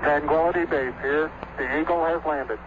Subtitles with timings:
[0.00, 1.30] Tranquility Base here.
[1.56, 2.58] The Eagle has landed.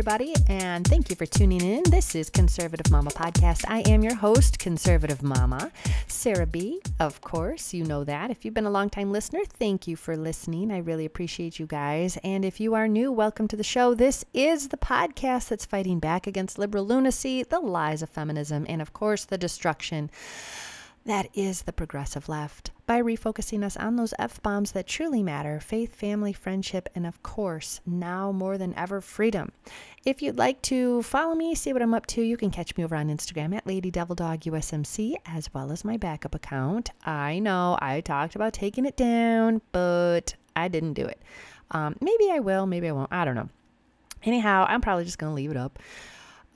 [0.00, 1.82] Everybody, and thank you for tuning in.
[1.90, 3.66] This is Conservative Mama Podcast.
[3.68, 5.70] I am your host, Conservative Mama,
[6.06, 6.80] Sarah B.
[6.98, 8.30] Of course, you know that.
[8.30, 10.72] If you've been a long-time listener, thank you for listening.
[10.72, 12.16] I really appreciate you guys.
[12.24, 13.92] And if you are new, welcome to the show.
[13.92, 18.80] This is the podcast that's fighting back against liberal lunacy, the lies of feminism, and
[18.80, 20.10] of course, the destruction
[21.06, 25.60] that is the progressive left by refocusing us on those F bombs that truly matter
[25.60, 29.50] faith, family, friendship, and of course, now more than ever, freedom.
[30.04, 32.84] If you'd like to follow me, see what I'm up to, you can catch me
[32.84, 36.90] over on Instagram at Lady Devil as well as my backup account.
[37.04, 41.22] I know I talked about taking it down, but I didn't do it.
[41.70, 43.12] Um, maybe I will, maybe I won't.
[43.12, 43.48] I don't know.
[44.24, 45.78] Anyhow, I'm probably just going to leave it up.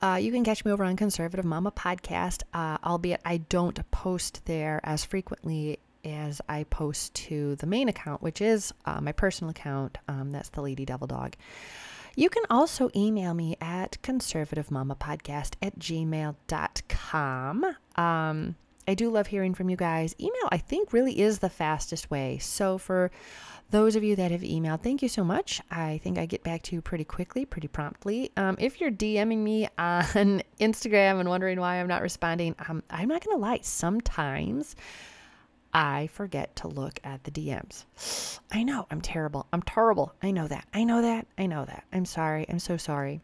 [0.01, 4.45] Uh, you can catch me over on Conservative Mama Podcast, uh, albeit I don't post
[4.45, 9.51] there as frequently as I post to the main account, which is uh, my personal
[9.51, 9.97] account.
[10.07, 11.35] Um, that's the Lady Devil Dog.
[12.15, 17.65] You can also email me at conservativemamapodcast at gmail.com.
[17.95, 18.55] Um,
[18.87, 20.15] I do love hearing from you guys.
[20.19, 22.37] Email, I think, really is the fastest way.
[22.37, 23.11] So for
[23.75, 25.61] those of you that have emailed, thank you so much.
[25.69, 28.31] I think I get back to you pretty quickly, pretty promptly.
[28.37, 30.05] Um, if you're DMing me on
[30.61, 33.59] Instagram and wondering why I'm not responding, um, I'm not going to lie.
[33.63, 34.77] Sometimes
[35.73, 38.39] I forget to look at the DMs.
[38.49, 39.45] I know, I'm terrible.
[39.51, 40.13] I'm terrible.
[40.23, 40.65] I know that.
[40.73, 41.27] I know that.
[41.37, 41.83] I know that.
[41.91, 42.45] I'm sorry.
[42.47, 43.19] I'm so sorry.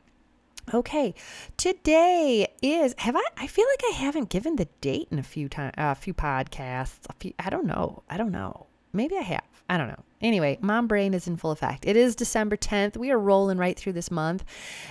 [0.74, 1.16] Okay,
[1.56, 3.24] today is have I?
[3.38, 6.14] I feel like I haven't given the date in a few time, a uh, few
[6.14, 7.00] podcasts.
[7.09, 8.04] A few, I don't know.
[8.09, 8.68] I don't know.
[8.94, 9.44] Maybe I have.
[9.69, 10.03] I don't know.
[10.19, 11.85] Anyway, mom brain is in full effect.
[11.88, 12.97] It is December 10th.
[12.97, 14.44] We are rolling right through this month.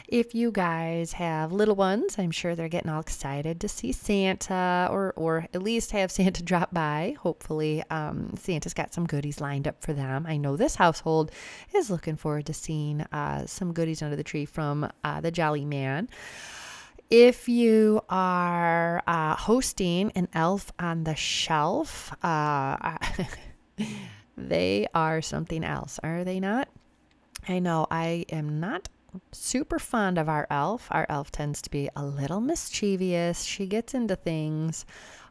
[0.09, 4.89] If you guys have little ones, I'm sure they're getting all excited to see Santa
[4.91, 7.15] or, or at least have Santa drop by.
[7.21, 10.25] Hopefully, um, Santa's got some goodies lined up for them.
[10.27, 11.31] I know this household
[11.75, 15.67] is looking forward to seeing uh, some goodies under the tree from uh, the Jolly
[15.67, 16.09] Man.
[17.11, 22.97] If you are uh, hosting an elf on the shelf, uh,
[24.37, 26.69] They are something else, are they not?
[27.49, 28.89] I know I am not
[29.33, 30.89] super fond of our elf.
[30.91, 33.43] Our elf tends to be a little mischievous.
[33.43, 34.85] She gets into things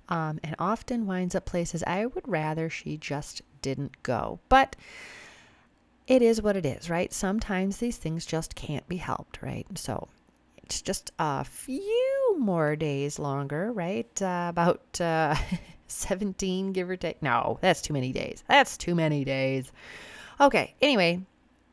[0.09, 4.39] um, and often winds up places I would rather she just didn't go.
[4.49, 4.75] But
[6.07, 7.13] it is what it is, right?
[7.13, 9.67] Sometimes these things just can't be helped, right?
[9.75, 10.07] So
[10.57, 14.21] it's just a few more days longer, right?
[14.21, 14.99] Uh, about.
[14.99, 15.35] Uh,
[15.91, 17.21] 17, give or take.
[17.21, 18.43] No, that's too many days.
[18.47, 19.71] That's too many days.
[20.39, 21.21] Okay, anyway,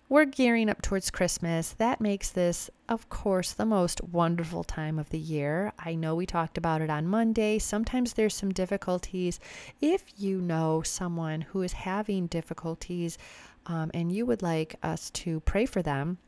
[0.09, 1.73] we're gearing up towards Christmas.
[1.73, 5.73] That makes this, of course, the most wonderful time of the year.
[5.79, 7.59] I know we talked about it on Monday.
[7.59, 9.41] Sometimes there's some difficulties.
[9.81, 13.19] If you know someone who is having difficulties
[13.67, 16.19] um, and you would like us to pray for them,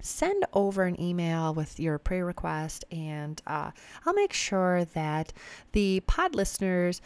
[0.00, 3.70] send over an email with your prayer request, and uh,
[4.04, 5.32] I'll make sure that
[5.72, 7.00] the pod listeners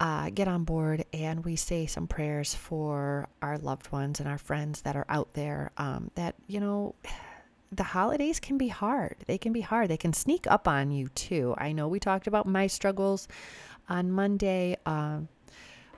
[0.00, 4.38] uh, get on board and we say some prayers for our loved ones and our
[4.38, 5.70] friends that are out there.
[5.78, 6.96] Um, that, you know,
[7.72, 9.16] the holidays can be hard.
[9.26, 9.88] They can be hard.
[9.88, 11.54] They can sneak up on you too.
[11.56, 13.28] I know we talked about my struggles
[13.88, 14.76] on Monday.
[14.84, 15.28] Um,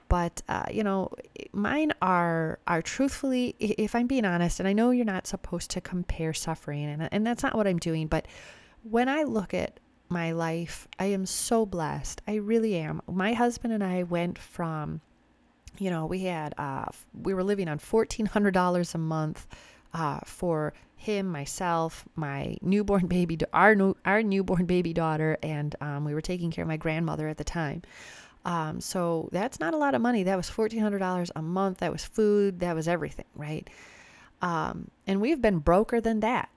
[0.07, 1.11] but uh, you know
[1.51, 5.81] mine are are truthfully if i'm being honest and i know you're not supposed to
[5.81, 8.27] compare suffering and, and that's not what i'm doing but
[8.83, 9.79] when i look at
[10.09, 12.21] my life i am so blessed.
[12.27, 13.01] I really am.
[13.07, 15.01] My husband and i went from
[15.79, 19.47] you know we had uh, we were living on $1400 a month
[19.93, 26.05] uh, for him myself my newborn baby our, new, our newborn baby daughter and um,
[26.05, 27.81] we were taking care of my grandmother at the time
[28.45, 30.23] um, so that's not a lot of money.
[30.23, 31.79] That was $1,400 a month.
[31.79, 32.59] That was food.
[32.59, 33.67] That was everything, right?
[34.41, 36.49] Um, and we've been broker than that.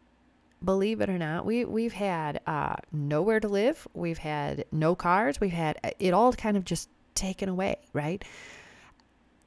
[0.63, 3.87] Believe it or not, we we've had uh, nowhere to live.
[3.95, 5.41] We've had no cars.
[5.41, 8.25] We've had uh, it all kind of just taken away, right?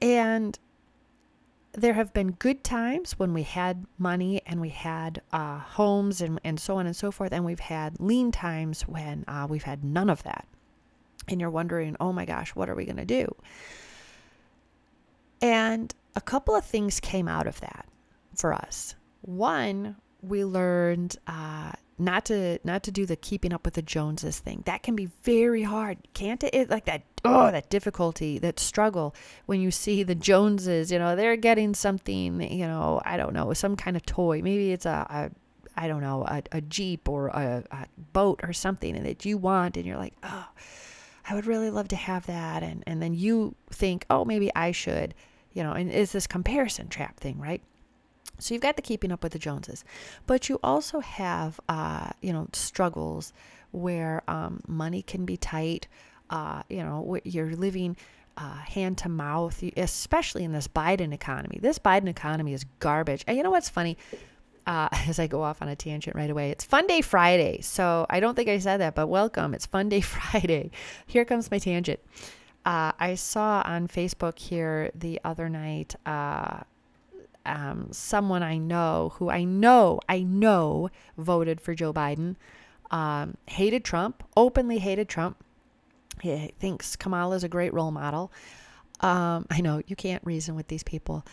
[0.01, 0.57] And
[1.73, 6.39] there have been good times when we had money and we had uh, homes and,
[6.45, 7.33] and so on and so forth.
[7.33, 10.47] And we've had lean times when uh, we've had none of that
[11.27, 13.35] and you're wondering, oh my gosh, what are we going to do?
[15.41, 17.87] And a couple of things came out of that
[18.35, 18.95] for us.
[19.21, 24.39] One we learned uh, not to not to do the keeping up with the Joneses
[24.39, 24.63] thing.
[24.65, 26.53] That can be very hard, can't it?
[26.53, 29.15] it like that oh that difficulty, that struggle
[29.45, 30.91] when you see the Joneses.
[30.91, 32.41] You know they're getting something.
[32.41, 34.41] You know I don't know some kind of toy.
[34.41, 35.31] Maybe it's a, a
[35.79, 39.77] I don't know a, a jeep or a, a boat or something that you want,
[39.77, 40.47] and you're like oh.
[41.27, 44.71] I would really love to have that and and then you think, "Oh, maybe I
[44.71, 45.13] should."
[45.53, 47.61] You know, and it's this comparison trap thing, right?
[48.39, 49.83] So you've got the keeping up with the Joneses,
[50.25, 53.33] but you also have, uh, you know, struggles
[53.71, 55.87] where um, money can be tight.
[56.29, 57.97] Uh, you know, you're living
[58.37, 61.59] uh, hand to mouth, especially in this Biden economy.
[61.61, 63.23] This Biden economy is garbage.
[63.27, 63.97] And you know what's funny?
[64.67, 67.61] Uh, as I go off on a tangent right away, it's Fun Day Friday.
[67.61, 69.53] So I don't think I said that, but welcome.
[69.53, 70.71] It's Fun Day Friday.
[71.05, 71.99] Here comes my tangent.
[72.65, 76.59] Uh, I saw on Facebook here the other night uh,
[77.45, 82.35] um, someone I know who I know, I know voted for Joe Biden,
[82.91, 85.43] um, hated Trump, openly hated Trump.
[86.21, 88.31] He thinks Kamala is a great role model.
[88.99, 91.25] Um, I know you can't reason with these people.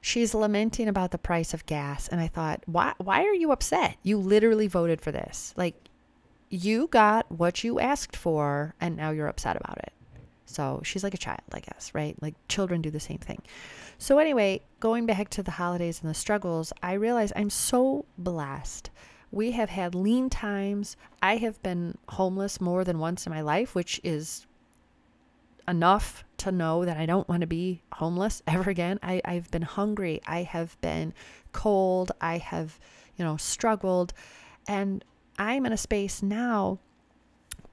[0.00, 2.08] She's lamenting about the price of gas.
[2.08, 3.96] And I thought, why, why are you upset?
[4.02, 5.52] You literally voted for this.
[5.56, 5.88] Like,
[6.50, 9.92] you got what you asked for, and now you're upset about it.
[10.46, 12.16] So she's like a child, I guess, right?
[12.22, 13.42] Like children do the same thing.
[13.98, 18.90] So, anyway, going back to the holidays and the struggles, I realize I'm so blessed.
[19.30, 20.96] We have had lean times.
[21.20, 24.46] I have been homeless more than once in my life, which is
[25.68, 28.98] enough to know that I don't want to be homeless ever again.
[29.02, 30.20] I, I've been hungry.
[30.26, 31.12] I have been
[31.52, 32.12] cold.
[32.20, 32.78] I have,
[33.16, 34.12] you know, struggled.
[34.66, 35.04] And
[35.38, 36.78] I'm in a space now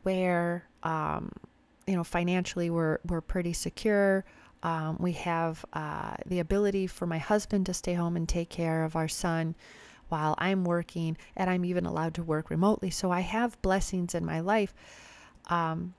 [0.04, 1.32] where, um,
[1.88, 4.26] you know, financially we're, we're pretty secure.
[4.64, 8.84] Um, we have uh, the ability for my husband to stay home and take care
[8.84, 9.56] of our son
[10.10, 12.90] while I'm working, and I'm even allowed to work remotely.
[12.92, 14.74] So I have blessings in my life
[15.48, 15.94] um,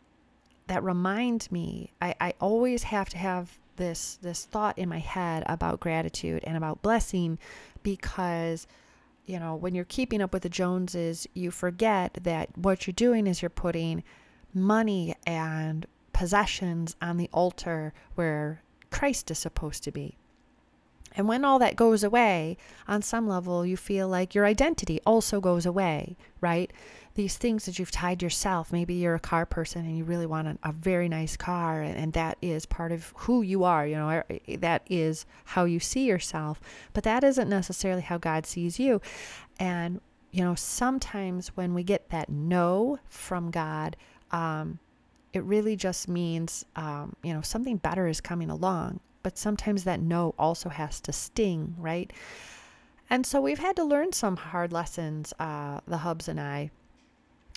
[0.66, 1.92] that remind me.
[2.00, 6.56] I, I always have to have this this thought in my head about gratitude and
[6.56, 7.38] about blessing,
[7.82, 8.66] because
[9.26, 13.26] you know when you're keeping up with the Joneses, you forget that what you're doing
[13.26, 14.02] is you're putting
[14.54, 20.16] money and possessions on the altar where Christ is supposed to be.
[21.14, 25.40] And when all that goes away, on some level, you feel like your identity also
[25.40, 26.70] goes away, right?
[27.16, 28.70] These things that you've tied yourself.
[28.70, 31.96] Maybe you're a car person and you really want a, a very nice car, and,
[31.96, 33.86] and, that is part of who you are.
[33.86, 34.22] You know,
[34.58, 36.60] that is how you see yourself.
[36.92, 39.00] But that isn't necessarily how God sees you.
[39.58, 43.96] And, you know, sometimes when we get that no from God,
[44.30, 44.78] um,
[45.32, 49.00] it really just means, um, you know, something better is coming along.
[49.22, 52.12] But sometimes that no also has to sting, right?
[53.08, 56.70] And so we've had to learn some hard lessons, uh, the Hubs and I.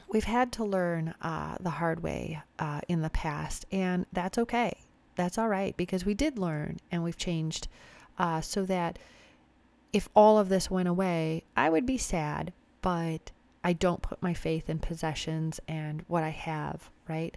[0.10, 4.80] We've had to learn uh, the hard way uh, in the past, and that's okay.
[5.16, 7.68] That's all right because we did learn and we've changed
[8.18, 8.98] uh, so that
[9.94, 13.32] if all of this went away, I would be sad, but
[13.64, 17.36] I don't put my faith in possessions and what I have, right?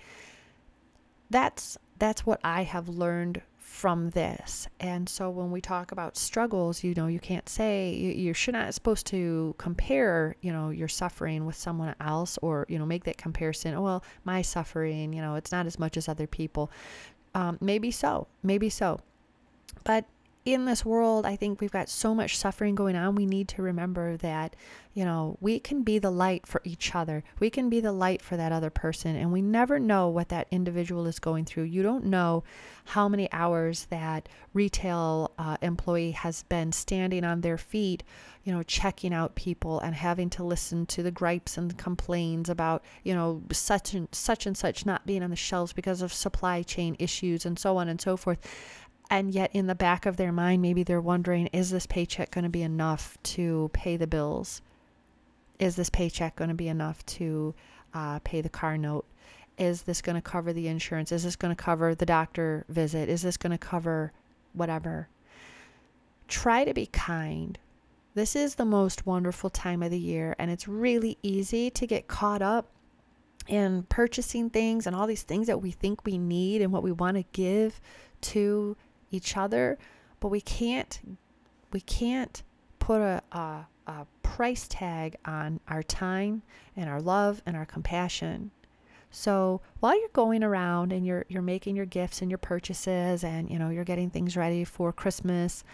[1.32, 3.42] that's that's what I have learned
[3.72, 4.68] from this.
[4.80, 8.72] And so when we talk about struggles, you know, you can't say you, you're not
[8.74, 13.16] supposed to compare, you know, your suffering with someone else or, you know, make that
[13.16, 13.72] comparison.
[13.74, 16.70] Oh, well, my suffering, you know, it's not as much as other people.
[17.34, 19.00] Um, maybe so, maybe so.
[19.84, 20.04] But
[20.44, 23.14] in this world, I think we've got so much suffering going on.
[23.14, 24.56] We need to remember that,
[24.92, 27.22] you know, we can be the light for each other.
[27.38, 29.14] We can be the light for that other person.
[29.14, 31.64] And we never know what that individual is going through.
[31.64, 32.42] You don't know
[32.86, 38.02] how many hours that retail uh, employee has been standing on their feet,
[38.42, 42.82] you know, checking out people and having to listen to the gripes and complaints about,
[43.04, 46.62] you know, such and such and such not being on the shelves because of supply
[46.62, 48.40] chain issues and so on and so forth
[49.12, 52.44] and yet in the back of their mind maybe they're wondering is this paycheck going
[52.44, 54.62] to be enough to pay the bills?
[55.58, 57.54] Is this paycheck going to be enough to
[57.92, 59.04] uh, pay the car note?
[59.58, 61.12] Is this going to cover the insurance?
[61.12, 63.10] Is this going to cover the doctor visit?
[63.10, 64.12] Is this going to cover
[64.54, 65.08] whatever?
[66.26, 67.58] Try to be kind.
[68.14, 72.08] This is the most wonderful time of the year and it's really easy to get
[72.08, 72.70] caught up
[73.46, 76.92] in purchasing things and all these things that we think we need and what we
[76.92, 77.78] want to give
[78.22, 78.74] to
[79.12, 79.78] each other,
[80.20, 81.00] but we can't
[81.72, 82.42] we can't
[82.78, 86.42] put a, a, a price tag on our time
[86.76, 88.50] and our love and our compassion.
[89.10, 93.50] So while you're going around and you're you're making your gifts and your purchases and
[93.50, 95.64] you know you're getting things ready for Christmas,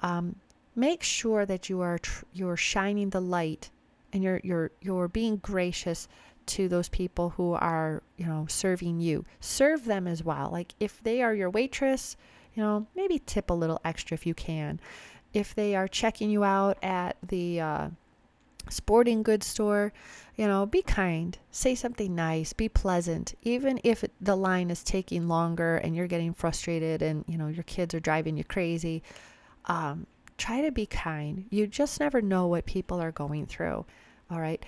[0.00, 0.36] um,
[0.74, 3.70] make sure that you are tr- you're shining the light
[4.12, 6.08] and you're you're you're being gracious
[6.44, 9.24] to those people who are, you know, serving you.
[9.40, 10.50] Serve them as well.
[10.50, 12.16] Like if they are your waitress,
[12.54, 14.80] you know, maybe tip a little extra if you can.
[15.32, 17.88] If they are checking you out at the uh,
[18.68, 19.92] sporting goods store,
[20.36, 25.28] you know, be kind, say something nice, be pleasant, even if the line is taking
[25.28, 29.02] longer and you're getting frustrated and, you know, your kids are driving you crazy.
[29.66, 30.06] Um,
[30.38, 31.46] try to be kind.
[31.50, 33.84] You just never know what people are going through.
[34.30, 34.64] All right.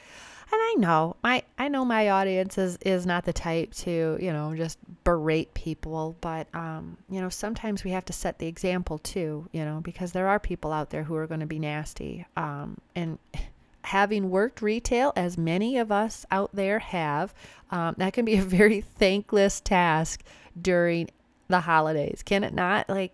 [0.54, 4.32] And I know my I know my audience is, is not the type to, you
[4.32, 8.98] know, just berate people, but um, you know, sometimes we have to set the example
[8.98, 12.24] too, you know, because there are people out there who are going to be nasty.
[12.36, 13.18] Um, and
[13.82, 17.34] having worked retail, as many of us out there have,
[17.72, 20.22] um, that can be a very thankless task
[20.62, 21.10] during
[21.48, 22.88] the holidays, can it not?
[22.88, 23.12] Like,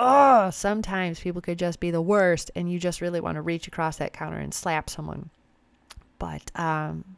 [0.00, 3.68] oh, sometimes people could just be the worst, and you just really want to reach
[3.68, 5.30] across that counter and slap someone.
[6.18, 7.16] But um,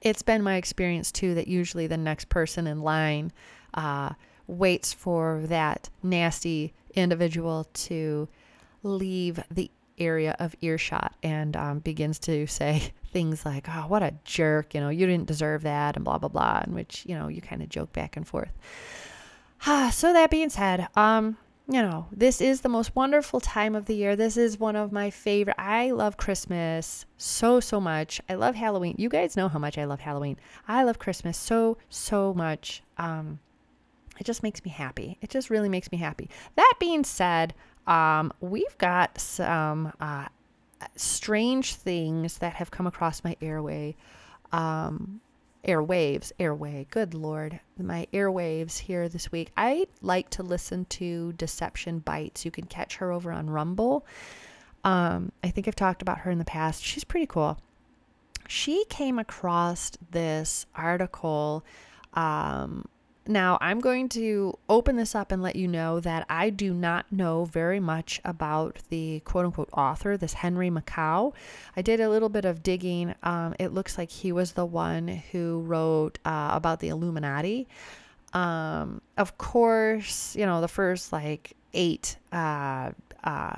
[0.00, 3.32] it's been my experience too that usually the next person in line
[3.74, 4.10] uh,
[4.46, 8.28] waits for that nasty individual to
[8.82, 14.14] leave the area of earshot and um, begins to say things like, oh, what a
[14.24, 17.28] jerk, you know, you didn't deserve that, and blah, blah, blah, in which, you know,
[17.28, 18.52] you kind of joke back and forth.
[19.92, 23.94] So that being said, um, you know, this is the most wonderful time of the
[23.94, 24.16] year.
[24.16, 25.56] This is one of my favorite.
[25.58, 28.20] I love Christmas so, so much.
[28.28, 28.96] I love Halloween.
[28.98, 30.36] You guys know how much I love Halloween.
[30.68, 32.82] I love Christmas so, so much.
[32.98, 33.38] Um,
[34.20, 35.16] it just makes me happy.
[35.22, 36.28] It just really makes me happy.
[36.56, 37.54] That being said,
[37.86, 40.26] um, we've got some uh,
[40.96, 43.96] strange things that have come across my airway.
[44.52, 45.20] Um,
[45.66, 49.50] airwaves, airway, good lord, my airwaves here this week.
[49.56, 52.44] I like to listen to Deception Bites.
[52.44, 54.06] You can catch her over on Rumble.
[54.84, 56.82] Um, I think I've talked about her in the past.
[56.84, 57.58] She's pretty cool.
[58.46, 61.64] She came across this article
[62.12, 62.84] um,
[63.26, 67.10] now, I'm going to open this up and let you know that I do not
[67.10, 71.32] know very much about the quote unquote author, this Henry Makow.
[71.74, 73.14] I did a little bit of digging.
[73.22, 77.66] Um, it looks like he was the one who wrote uh, about the Illuminati.
[78.34, 82.90] Um, of course, you know, the first like eight uh,
[83.22, 83.56] uh,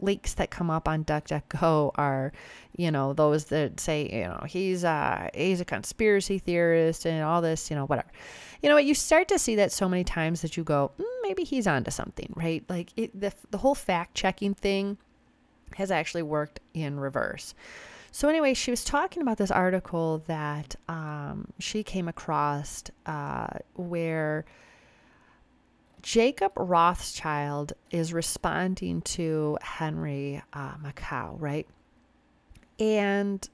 [0.00, 2.32] links that come up on DuckDuckGo are,
[2.76, 7.42] you know, those that say, you know, he's a he's a conspiracy theorist and all
[7.42, 8.08] this, you know, whatever.
[8.62, 8.84] You know what?
[8.84, 11.90] You start to see that so many times that you go, mm, maybe he's onto
[11.90, 12.64] something, right?
[12.68, 14.98] Like it, the the whole fact checking thing
[15.76, 17.54] has actually worked in reverse.
[18.10, 24.46] So anyway, she was talking about this article that um, she came across uh, where
[26.02, 31.66] Jacob Rothschild is responding to Henry uh, Makow, right?
[32.78, 33.48] And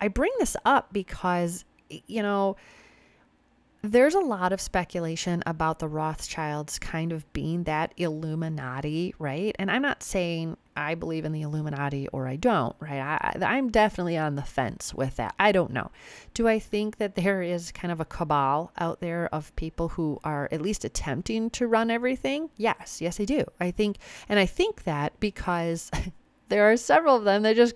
[0.00, 2.56] I bring this up because, you know,
[3.82, 9.54] there's a lot of speculation about the Rothschilds kind of being that Illuminati, right?
[9.58, 13.00] And I'm not saying I believe in the Illuminati or I don't, right?
[13.00, 15.34] I, I'm definitely on the fence with that.
[15.38, 15.90] I don't know.
[16.34, 20.20] Do I think that there is kind of a cabal out there of people who
[20.24, 22.50] are at least attempting to run everything?
[22.56, 23.44] Yes, yes, I do.
[23.60, 25.90] I think, and I think that because
[26.48, 27.74] there are several of them that just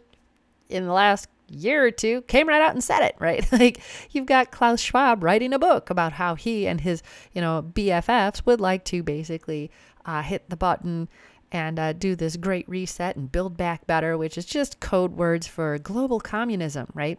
[0.69, 3.50] in the last year or two came right out and said it, right?
[3.52, 3.80] like
[4.11, 7.02] you've got Klaus Schwab writing a book about how he and his,
[7.33, 9.71] you know, BFFs would like to basically
[10.04, 11.09] uh, hit the button
[11.52, 15.47] and uh, do this great reset and build back better, which is just code words
[15.47, 17.19] for global communism, right?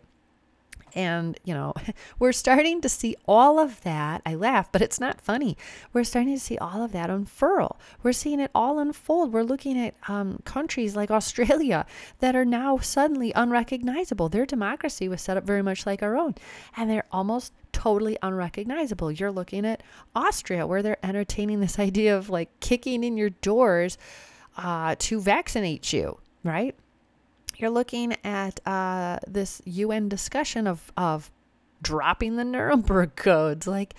[0.96, 1.74] And, you know,
[2.20, 4.22] we're starting to see all of that.
[4.26, 5.58] I laugh, but it's not funny.
[5.94, 7.80] We're starting to see all of that unfurl.
[8.04, 9.34] We're seeing it all unfold.
[9.34, 11.86] We're looking at um, countries like Australia
[12.20, 14.30] that are now suddenly unrecognizable.
[14.30, 16.36] Their democracy was set up very much like our own,
[16.76, 19.12] and they're almost totally unrecognizable.
[19.12, 19.82] You're looking at
[20.16, 23.98] Austria, where they're entertaining this idea of like kicking in your doors
[24.58, 26.76] uh, to vaccinate you, right?
[27.62, 31.32] You're looking at uh, this UN discussion of, of
[31.82, 33.68] dropping the Nuremberg codes.
[33.68, 33.94] Like,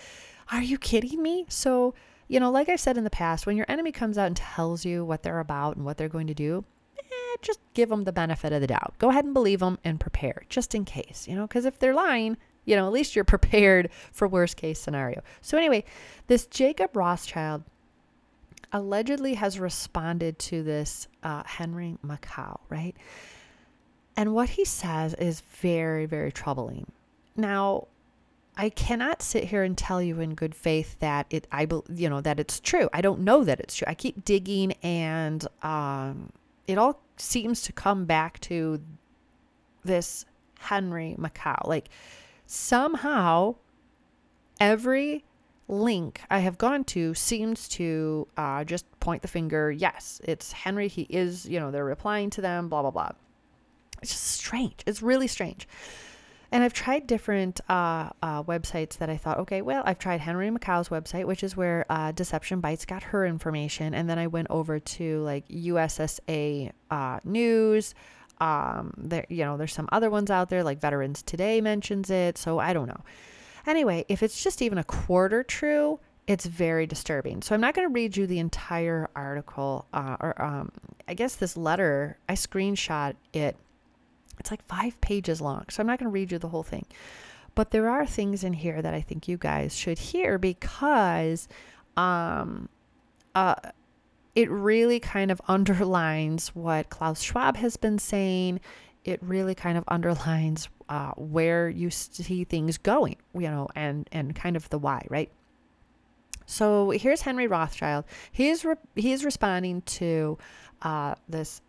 [0.50, 1.47] are you kidding me?
[1.49, 1.95] So,
[2.28, 4.85] you know, like I said in the past, when your enemy comes out and tells
[4.85, 6.64] you what they're about and what they're going to do,
[6.99, 8.95] eh, just give them the benefit of the doubt.
[8.99, 11.95] Go ahead and believe them and prepare just in case, you know, because if they're
[11.95, 15.23] lying, you know, at least you're prepared for worst case scenario.
[15.40, 15.85] So anyway,
[16.26, 17.62] this Jacob Rothschild
[18.73, 22.97] allegedly has responded to this uh, Henry Makow, right?
[24.23, 26.93] And what he says is very, very troubling.
[27.35, 27.88] Now,
[28.57, 32.21] I cannot sit here and tell you in good faith that it I you know
[32.21, 32.88] that it's true.
[32.93, 33.87] I don't know that it's true.
[33.88, 36.31] I keep digging and um
[36.69, 38.81] it all seems to come back to
[39.83, 40.25] this
[40.61, 41.67] Henry Makow.
[41.67, 41.88] Like
[42.47, 43.57] somehow
[44.61, 45.25] every
[45.67, 49.73] link I have gone to seems to uh, just point the finger.
[49.73, 50.87] Yes, it's Henry.
[50.87, 53.11] He is, you know, they're replying to them, blah, blah, blah.
[54.03, 54.83] It's just strange.
[54.87, 55.67] It's really strange.
[56.53, 60.51] And I've tried different uh, uh, websites that I thought, okay, well, I've tried Henry
[60.51, 63.95] Makow's website, which is where uh, Deception Bites got her information.
[63.95, 67.95] And then I went over to like USSA uh, News.
[68.39, 72.37] Um, there, you know, there's some other ones out there, like Veterans Today mentions it.
[72.37, 73.01] So I don't know.
[73.67, 77.41] Anyway, if it's just even a quarter true, it's very disturbing.
[77.41, 80.71] So I'm not going to read you the entire article, uh, or um,
[81.09, 83.57] I guess this letter, I screenshot it
[84.39, 86.87] it's like five pages long, so I'm not going to read you the whole thing.
[87.55, 91.49] But there are things in here that I think you guys should hear because
[91.97, 92.69] um,
[93.35, 93.57] uh,
[94.35, 98.61] it really kind of underlines what Klaus Schwab has been saying.
[99.05, 104.35] It really kind of underlines uh, where you see things going, you know, and and
[104.35, 105.31] kind of the why, right?
[106.47, 108.05] So here's Henry Rothschild.
[108.31, 110.39] He's re- he's responding to
[110.83, 111.61] uh, this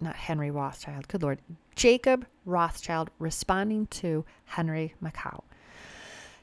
[0.00, 1.40] not Henry Rothschild, good Lord,
[1.74, 5.42] Jacob Rothschild responding to Henry Makow.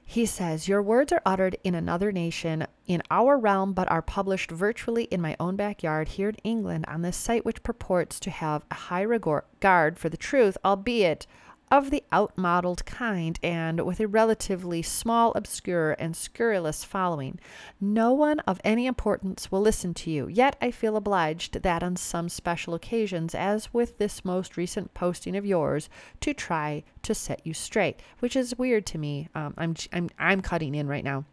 [0.04, 4.52] He says, Your words are uttered in another nation, in our realm, but are published
[4.52, 8.66] virtually in my own backyard here in England on this site which purports to have
[8.70, 11.28] a high regard for the truth, albeit
[11.72, 17.40] of the outmodeled kind and with a relatively small, obscure, and scurrilous following.
[17.80, 21.96] No one of any importance will listen to you, yet I feel obliged that on
[21.96, 27.48] some special occasions, as with this most recent posting of yours, to try to set
[27.48, 29.30] you straight, which is weird to me.
[29.34, 31.24] Um, I'm, I'm, I'm cutting in right now.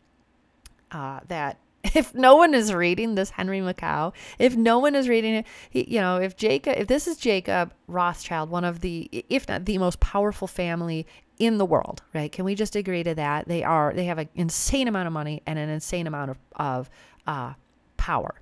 [0.91, 1.59] Uh, that
[1.95, 6.01] if no one is reading this Henry Makow, if no one is reading it, you
[6.01, 10.01] know, if Jacob, if this is Jacob Rothschild, one of the, if not the most
[10.01, 11.07] powerful family
[11.39, 12.33] in the world, right?
[12.33, 13.49] Can we just agree to that?
[13.49, 16.91] They are, they have an insane amount of money and an insane amount of, of
[17.27, 17.55] uh,
[17.97, 18.41] power.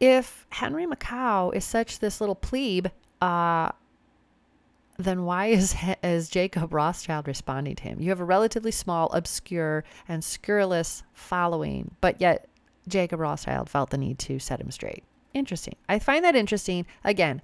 [0.00, 2.86] If Henry Makow is such this little plebe,
[3.20, 3.70] uh,
[5.04, 8.00] then why is, is Jacob Rothschild responding to him?
[8.00, 12.48] You have a relatively small, obscure, and scurrilous following, but yet
[12.88, 15.04] Jacob Rothschild felt the need to set him straight.
[15.34, 15.76] Interesting.
[15.88, 16.86] I find that interesting.
[17.04, 17.40] Again,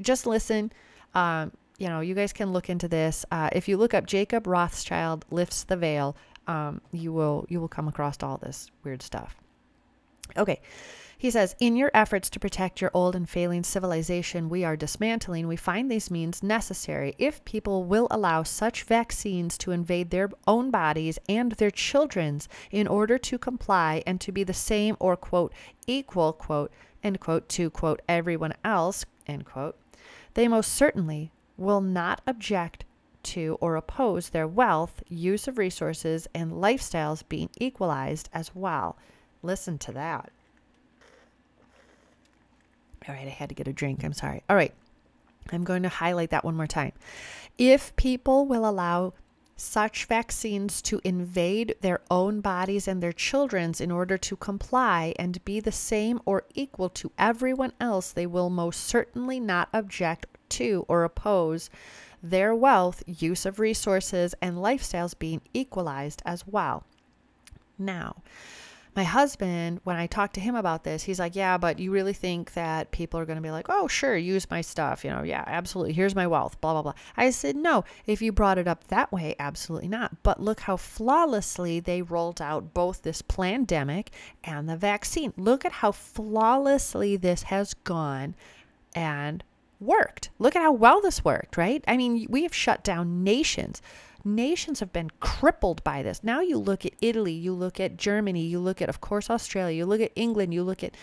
[0.00, 0.72] just listen.
[1.14, 3.24] Um, you know, you guys can look into this.
[3.30, 7.68] Uh, if you look up Jacob Rothschild lifts the veil, um, you will you will
[7.68, 9.36] come across all this weird stuff.
[10.36, 10.60] Okay.
[11.22, 15.46] He says, In your efforts to protect your old and failing civilization we are dismantling,
[15.46, 20.72] we find these means necessary if people will allow such vaccines to invade their own
[20.72, 25.52] bodies and their children's in order to comply and to be the same or, quote,
[25.86, 26.72] equal, quote,
[27.04, 29.76] end quote, to, quote, everyone else, end quote.
[30.34, 32.84] They most certainly will not object
[33.34, 38.96] to or oppose their wealth, use of resources, and lifestyles being equalized as well.
[39.40, 40.32] Listen to that.
[43.08, 44.04] All right, I had to get a drink.
[44.04, 44.42] I'm sorry.
[44.48, 44.72] All right.
[45.50, 46.92] I'm going to highlight that one more time.
[47.58, 49.12] If people will allow
[49.56, 55.44] such vaccines to invade their own bodies and their children's in order to comply and
[55.44, 60.84] be the same or equal to everyone else, they will most certainly not object to
[60.88, 61.70] or oppose
[62.22, 66.84] their wealth, use of resources, and lifestyles being equalized as well.
[67.78, 68.22] Now,
[68.94, 72.12] my husband, when I talked to him about this, he's like, Yeah, but you really
[72.12, 75.04] think that people are going to be like, Oh, sure, use my stuff.
[75.04, 75.94] You know, yeah, absolutely.
[75.94, 76.94] Here's my wealth, blah, blah, blah.
[77.16, 80.22] I said, No, if you brought it up that way, absolutely not.
[80.22, 84.10] But look how flawlessly they rolled out both this pandemic
[84.44, 85.32] and the vaccine.
[85.36, 88.34] Look at how flawlessly this has gone
[88.94, 89.42] and
[89.80, 90.30] worked.
[90.38, 91.82] Look at how well this worked, right?
[91.88, 93.82] I mean, we have shut down nations
[94.24, 96.22] nations have been crippled by this.
[96.22, 99.76] Now you look at Italy, you look at Germany, you look at, of course, Australia,
[99.76, 100.94] you look at England, you look at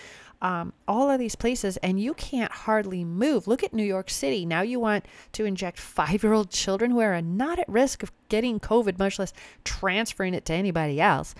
[0.41, 3.47] um, all of these places, and you can't hardly move.
[3.47, 4.45] Look at New York City.
[4.45, 8.11] Now you want to inject five year old children who are not at risk of
[8.29, 11.35] getting COVID, much less transferring it to anybody else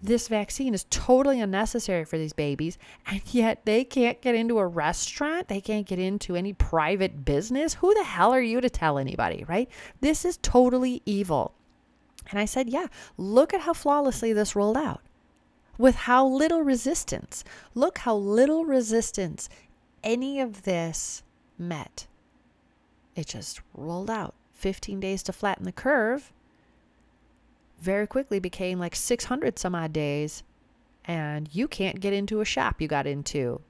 [0.00, 4.66] this vaccine is totally unnecessary for these babies, and yet they can't get into a
[4.66, 5.48] restaurant.
[5.48, 7.74] They can't get into any private business.
[7.74, 9.68] Who the hell are you to tell anybody, right?
[10.00, 11.52] This is totally evil.
[12.30, 15.00] And I said, yeah, look at how flawlessly this rolled out
[15.78, 17.44] with how little resistance.
[17.74, 19.48] Look how little resistance
[20.02, 21.22] any of this
[21.56, 22.06] met.
[23.14, 24.34] It just rolled out.
[24.52, 26.32] 15 days to flatten the curve
[27.80, 30.42] very quickly became like 600 some odd days
[31.04, 33.60] and you can't get into a shop you got into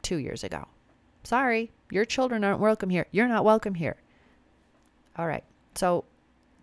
[0.00, 0.66] two years ago.
[1.22, 3.06] Sorry, your children aren't welcome here.
[3.12, 3.96] You're not welcome here.
[5.16, 5.44] All right.
[5.74, 6.04] So,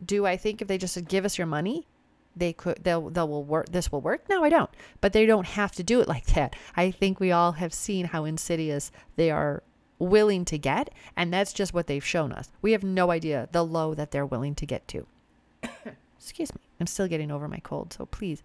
[0.05, 1.87] do I think if they just give us your money,
[2.35, 4.27] they could they'll they'll will work this will work?
[4.29, 4.69] No, I don't.
[4.99, 6.55] But they don't have to do it like that.
[6.75, 9.63] I think we all have seen how insidious they are
[9.99, 12.49] willing to get, and that's just what they've shown us.
[12.61, 15.05] We have no idea the low that they're willing to get to.
[16.17, 16.61] Excuse me.
[16.79, 18.43] I'm still getting over my cold, so please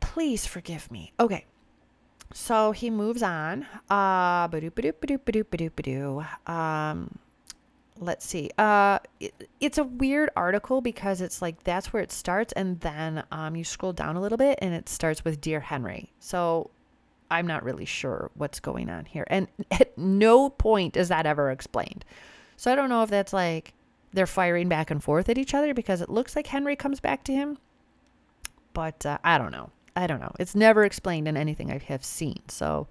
[0.00, 1.12] please forgive me.
[1.18, 1.46] Okay.
[2.34, 3.66] So he moves on.
[3.90, 4.48] Uh,
[6.46, 7.18] um,
[7.98, 8.50] let's see.
[8.58, 13.24] Uh, it, it's a weird article because it's like that's where it starts, and then
[13.30, 16.70] um, you scroll down a little bit, and it starts with "Dear Henry." So
[17.30, 21.50] I'm not really sure what's going on here, and at no point is that ever
[21.50, 22.04] explained.
[22.56, 23.74] So I don't know if that's like
[24.12, 27.24] they're firing back and forth at each other because it looks like Henry comes back
[27.24, 27.58] to him,
[28.72, 29.70] but uh, I don't know.
[29.94, 30.32] I don't know.
[30.38, 32.40] It's never explained in anything I have seen.
[32.48, 32.88] So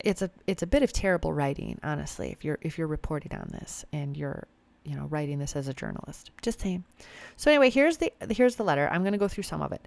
[0.00, 3.48] it's a it's a bit of terrible writing, honestly, if you're if you're reporting on
[3.52, 4.46] this and you're
[4.84, 6.30] you know writing this as a journalist.
[6.42, 6.84] Just saying.
[7.36, 8.88] So anyway, here's the here's the letter.
[8.90, 9.86] I'm going to go through some of it.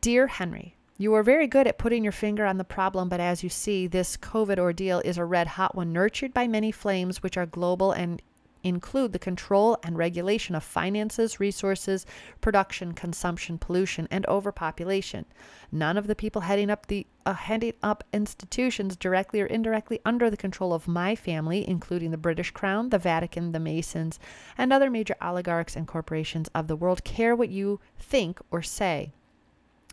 [0.00, 3.42] Dear Henry, you are very good at putting your finger on the problem, but as
[3.42, 7.36] you see, this COVID ordeal is a red hot one, nurtured by many flames which
[7.36, 8.22] are global and
[8.62, 12.06] include the control and regulation of finances, resources,
[12.40, 15.24] production, consumption, pollution, and overpopulation.
[15.70, 20.30] None of the people heading up the uh, heading up institutions directly or indirectly under
[20.30, 24.18] the control of my family, including the British Crown, the Vatican, the Masons,
[24.56, 29.12] and other major oligarchs and corporations of the world, care what you think or say.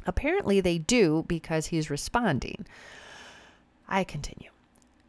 [0.06, 2.66] Apparently, they do because he's responding.
[3.88, 4.50] I continue.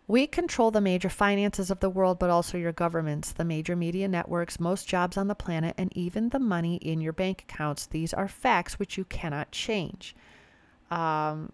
[0.09, 4.07] We control the major finances of the world, but also your governments, the major media
[4.07, 7.87] networks, most jobs on the planet, and even the money in your bank accounts.
[7.87, 10.15] These are facts which you cannot change.
[10.93, 11.51] Um,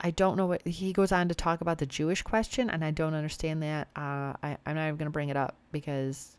[0.00, 2.90] I don't know what he goes on to talk about the Jewish question, and I
[2.90, 3.88] don't understand that.
[3.96, 6.36] Uh, I, I'm not even going to bring it up because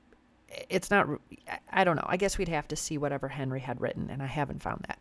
[0.69, 1.08] it's not.
[1.71, 2.06] I don't know.
[2.08, 5.00] I guess we'd have to see whatever Henry had written, and I haven't found that.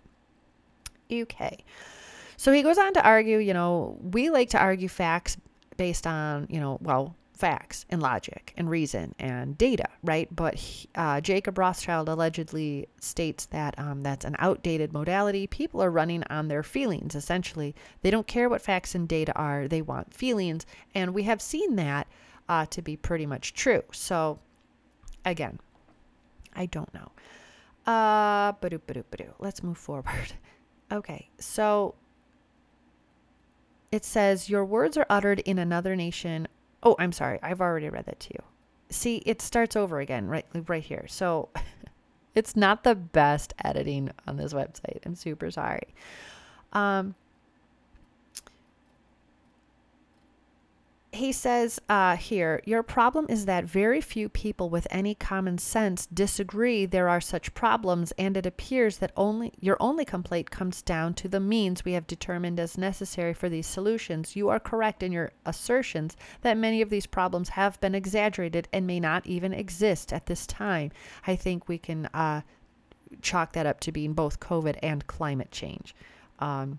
[1.13, 1.59] Okay.
[2.47, 5.37] So he goes on to argue, you know, we like to argue facts
[5.77, 10.29] based on, you know, well, facts and logic and reason and data, right?
[10.31, 15.49] But he, uh, Jacob Rothschild allegedly states that um, that's an outdated modality.
[15.49, 17.75] People are running on their feelings, essentially.
[18.03, 20.67] They don't care what facts and data are, they want feelings.
[20.95, 22.07] And we have seen that
[22.49, 23.83] uh, to be pretty much true.
[23.91, 24.39] So,
[25.25, 25.59] again,
[26.55, 27.11] I don't know.
[27.93, 28.53] Uh,
[29.41, 30.33] let's move forward.
[30.93, 31.97] Okay, so
[33.93, 36.49] it says, Your words are uttered in another nation.
[36.83, 37.39] Oh, I'm sorry.
[37.43, 38.43] I've already read that to you.
[38.91, 41.07] See, it starts over again right right here.
[41.09, 41.49] So
[42.35, 45.01] it's not the best editing on this website.
[45.05, 45.95] I'm super sorry.
[46.73, 47.15] Um,
[51.17, 56.07] he says uh, here, your problem is that very few people with any common sense
[56.07, 61.15] disagree there are such problems, and it appears that only your only complaint comes down
[61.15, 64.37] to the means we have determined as necessary for these solutions.
[64.37, 68.87] You are correct in your assertions that many of these problems have been exaggerated and
[68.87, 70.93] may not even exist at this time.
[71.27, 72.43] I think we can uh,
[73.23, 75.95] chalk that up to being both COVID and climate change.
[76.39, 76.79] Um,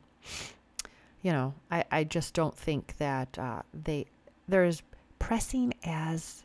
[1.21, 4.05] you know, I, I just don't think that uh, they
[4.47, 4.81] they're as
[5.19, 6.43] pressing as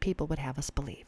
[0.00, 1.04] people would have us believe.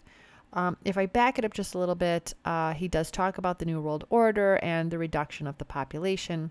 [0.53, 3.59] Um, if I back it up just a little bit, uh, he does talk about
[3.59, 6.51] the New World Order and the reduction of the population.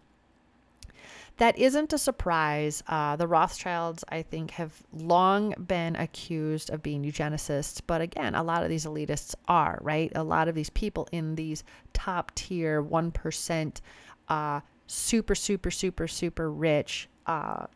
[1.37, 2.83] That isn't a surprise.
[2.87, 8.43] Uh, the Rothschilds, I think, have long been accused of being eugenicists, but again, a
[8.43, 10.11] lot of these elitists are, right?
[10.15, 13.81] A lot of these people in these top tier 1%,
[14.29, 17.67] uh, super, super, super, super rich uh,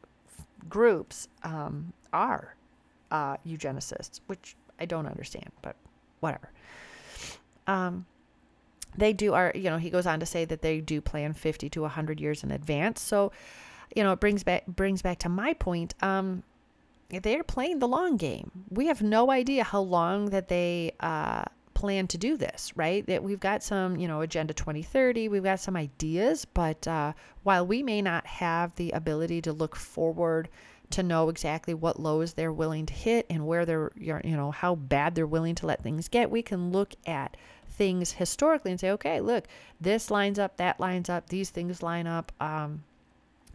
[0.70, 2.56] groups um, are
[3.12, 5.76] uh, eugenicists, which I don't understand, but
[6.20, 6.52] whatever.
[7.68, 8.06] Um,
[8.98, 11.70] they do are you know he goes on to say that they do plan 50
[11.70, 13.32] to 100 years in advance so
[13.96, 16.44] you know it brings back brings back to my point um
[17.10, 21.46] they're playing the long game we have no idea how long that they uh
[21.82, 25.60] plan to do this right that we've got some you know agenda 2030 we've got
[25.60, 30.48] some ideas but uh, while we may not have the ability to look forward
[30.92, 34.76] to know exactly what lows they're willing to hit and where they're, you know, how
[34.76, 36.30] bad they're willing to let things get.
[36.30, 37.38] We can look at
[37.70, 39.46] things historically and say, okay, look,
[39.80, 42.32] this lines up, that lines up, these things line up.
[42.40, 42.84] Um,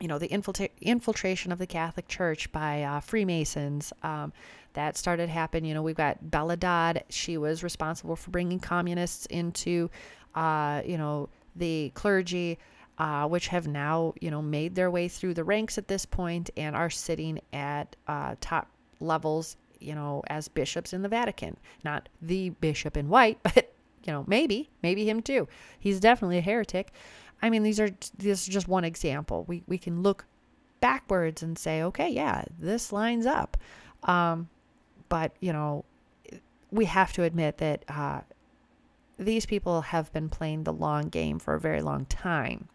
[0.01, 3.93] you know, the infiltra- infiltration of the Catholic Church by uh, Freemasons.
[4.03, 4.33] Um,
[4.75, 5.65] that started happen.
[5.65, 7.03] You know, we've got Bella Dodd.
[7.09, 9.91] She was responsible for bringing communists into,
[10.35, 12.59] uh, you know, the clergy.
[12.99, 16.49] uh, which have now, you know, made their way through the ranks at this point
[16.57, 18.69] and are sitting at uh, top
[19.01, 21.57] levels, you know, as bishops in the Vatican.
[21.85, 25.47] Not the bishop in white, but, you know, maybe, maybe him too.
[25.79, 26.93] He's definitely a heretic.
[27.43, 29.45] I mean, these are this is just one example.
[29.47, 30.27] We we can look
[30.81, 33.57] backwards and say, okay, yeah, this lines up.
[34.03, 34.49] Um,
[35.09, 35.85] but you know,
[36.71, 38.21] we have to admit that uh,
[39.19, 42.69] these people have been playing the long game for a very long time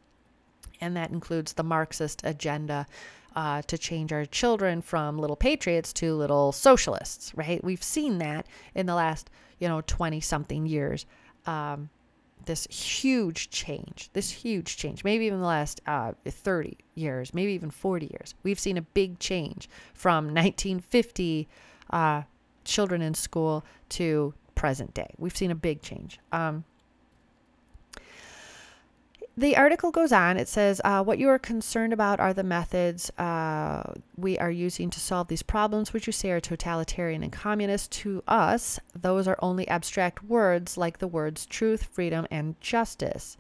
[0.81, 2.87] and that includes the Marxist agenda
[3.35, 7.63] uh, to change our children from little patriots to little socialists, right?
[7.63, 11.05] We've seen that in the last, you know, 20 something years.
[11.45, 11.89] Um,
[12.45, 17.71] this huge change, this huge change, maybe even the last uh, 30 years, maybe even
[17.71, 18.33] 40 years.
[18.43, 21.47] We've seen a big change from 1950
[21.89, 22.23] uh,
[22.63, 25.13] children in school to present day.
[25.17, 26.19] We've seen a big change.
[26.31, 26.63] Um,
[29.37, 30.37] the article goes on.
[30.37, 34.89] It says, uh, What you are concerned about are the methods uh, we are using
[34.89, 37.91] to solve these problems, which you say are totalitarian and communist.
[37.93, 43.37] To us, those are only abstract words like the words truth, freedom, and justice.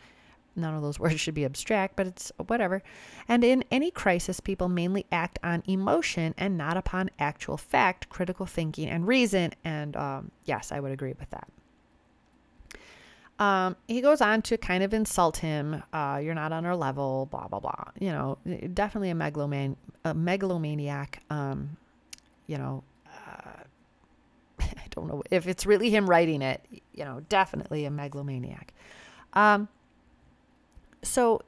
[0.55, 2.81] None of those words should be abstract, but it's whatever.
[3.27, 8.45] And in any crisis, people mainly act on emotion and not upon actual fact, critical
[8.45, 9.51] thinking, and reason.
[9.65, 11.49] And um, yes, I would agree with that.
[13.41, 15.81] Um, he goes on to kind of insult him.
[15.91, 17.85] Uh, you're not on our level, blah, blah, blah.
[17.99, 18.37] You know,
[18.71, 21.23] definitely a, megaloman- a megalomaniac.
[21.31, 21.75] Um,
[22.45, 23.63] you know, uh,
[24.59, 28.75] I don't know if it's really him writing it, you know, definitely a megalomaniac.
[29.33, 29.67] Um,
[31.01, 31.41] so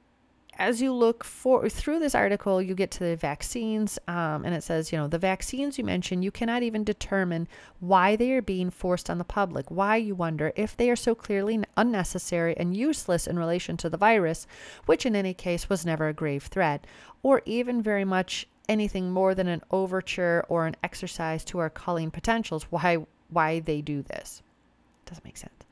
[0.57, 4.63] as you look for through this article, you get to the vaccines, um, and it
[4.63, 7.47] says, you know, the vaccines you mentioned, you cannot even determine
[7.79, 9.69] why they are being forced on the public.
[9.69, 13.97] Why you wonder if they are so clearly unnecessary and useless in relation to the
[13.97, 14.47] virus,
[14.85, 16.85] which in any case was never a grave threat,
[17.21, 22.11] or even very much anything more than an overture or an exercise to our culling
[22.11, 22.63] potentials.
[22.69, 24.43] Why why they do this
[25.05, 25.62] doesn't make sense.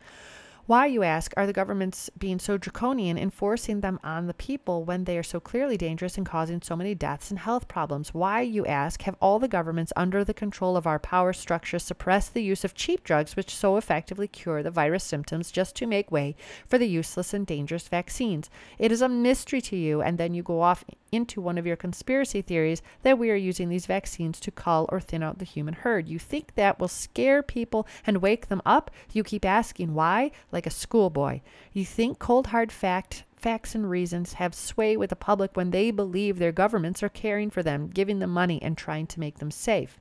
[0.67, 4.83] Why, you ask, are the governments being so draconian in forcing them on the people
[4.83, 8.13] when they are so clearly dangerous and causing so many deaths and health problems?
[8.13, 12.33] Why, you ask, have all the governments under the control of our power structure suppressed
[12.33, 16.11] the use of cheap drugs which so effectively cure the virus symptoms just to make
[16.11, 16.35] way
[16.67, 18.49] for the useless and dangerous vaccines?
[18.77, 21.75] It is a mystery to you, and then you go off into one of your
[21.75, 25.73] conspiracy theories that we are using these vaccines to cull or thin out the human
[25.73, 26.07] herd.
[26.07, 28.89] You think that will scare people and wake them up?
[29.11, 31.41] You keep asking why, like a schoolboy.
[31.73, 35.91] You think cold hard fact facts and reasons have sway with the public when they
[35.91, 39.51] believe their governments are caring for them, giving them money and trying to make them
[39.51, 39.99] safe.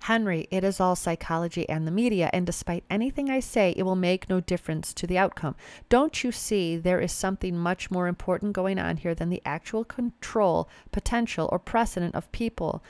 [0.00, 3.96] Henry, it is all psychology and the media, and despite anything I say, it will
[3.96, 5.56] make no difference to the outcome.
[5.88, 9.84] Don't you see there is something much more important going on here than the actual
[9.84, 12.82] control, potential, or precedent of people?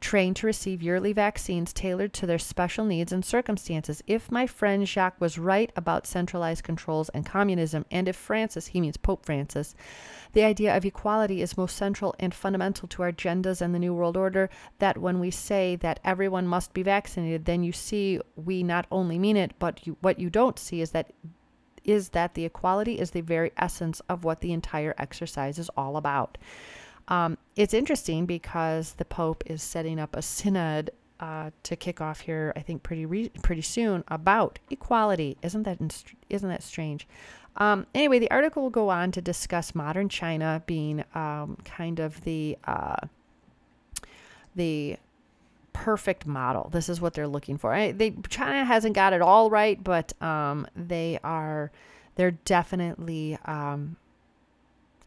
[0.00, 4.02] Trained to receive yearly vaccines tailored to their special needs and circumstances.
[4.06, 8.80] If my friend Jacques was right about centralized controls and communism, and if Francis, he
[8.80, 9.74] means Pope Francis,
[10.32, 13.94] the idea of equality is most central and fundamental to our agendas and the New
[13.94, 18.62] World Order, that when we say that everyone must be vaccinated, then you see we
[18.62, 21.12] not only mean it, but you, what you don't see is that
[21.82, 25.96] is that the equality is the very essence of what the entire exercise is all
[25.96, 26.36] about.
[27.10, 32.20] Um, it's interesting because the Pope is setting up a synod uh, to kick off
[32.20, 35.36] here, I think, pretty re- pretty soon about equality.
[35.42, 35.78] Isn't that
[36.30, 37.06] isn't that strange?
[37.56, 42.22] Um, anyway, the article will go on to discuss modern China being um, kind of
[42.22, 42.96] the uh,
[44.54, 44.96] the
[45.72, 46.70] perfect model.
[46.72, 47.74] This is what they're looking for.
[47.74, 51.70] I, they China hasn't got it all right, but um, they are
[52.14, 53.96] they're definitely um,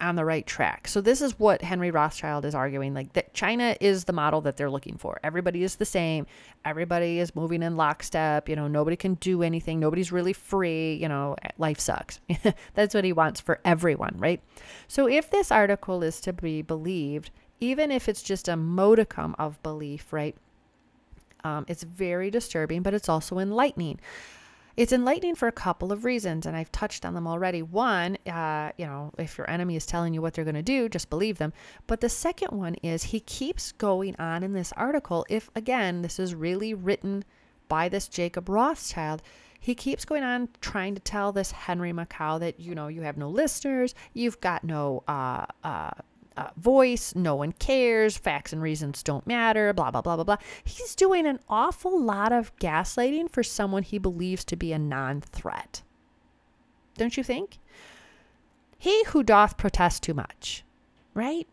[0.04, 0.88] on the right track.
[0.88, 4.58] So this is what Henry Rothschild is arguing like that China is the model that
[4.58, 5.20] they're looking for.
[5.24, 6.28] Everybody is the same.
[6.66, 9.80] Everybody is moving in lockstep, you know, nobody can do anything.
[9.80, 12.20] Nobody's really free, you know, life sucks.
[12.74, 14.42] That's what he wants for everyone, right?
[14.88, 19.62] So if this article is to be believed, even if it's just a modicum of
[19.64, 20.36] belief, right?
[21.46, 24.00] Um, it's very disturbing, but it's also enlightening.
[24.76, 27.62] It's enlightening for a couple of reasons, and I've touched on them already.
[27.62, 30.90] One, uh, you know, if your enemy is telling you what they're going to do,
[30.90, 31.54] just believe them.
[31.86, 35.28] But the second one is he keeps going on in this article.
[35.30, 37.24] If, again, this is really written
[37.70, 39.22] by this Jacob Rothschild,
[39.60, 43.16] he keeps going on trying to tell this Henry Makow that, you know, you have
[43.16, 45.92] no listeners, you've got no uh, uh,
[46.38, 50.38] uh, voice, no one cares, facts and reasons don't matter, blah, blah, blah, blah, blah.
[50.64, 55.22] He's doing an awful lot of gaslighting for someone he believes to be a non
[55.22, 55.82] threat.
[56.98, 57.60] Don't you think?
[58.84, 60.66] he who doth protest too much,
[61.14, 61.48] right?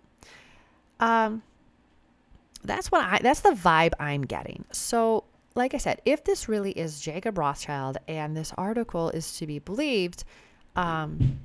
[0.99, 1.45] Um,
[2.65, 4.65] that's what I, that's the vibe I'm getting.
[4.73, 5.23] So,
[5.55, 9.61] like I said, if this really is Jacob Rothschild and this article is to be
[9.61, 10.25] believed,
[10.75, 11.39] um,